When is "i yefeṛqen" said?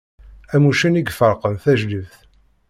0.99-1.55